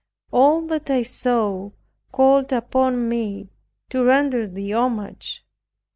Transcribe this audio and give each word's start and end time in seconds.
All 0.31 0.61
that 0.65 0.89
I 0.89 1.03
saw 1.03 1.69
called 2.11 2.51
upon 2.51 3.07
me 3.07 3.49
to 3.91 4.03
render 4.03 4.47
Thee 4.47 4.73
homage. 4.73 5.45